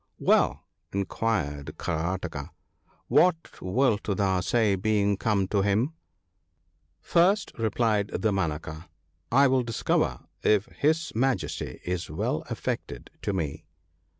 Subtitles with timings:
[0.17, 2.49] 1 »)'Well/ inquired Karataka,'
[3.17, 5.93] what wilt thou say, being come to him?'
[7.03, 8.87] 'First/ replied Damanaka,
[9.31, 13.67] 'I will discover if his Majesty is well affected to me.'